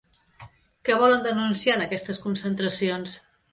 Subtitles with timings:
[0.89, 3.23] Què volen denunciar en aquestes concentracions?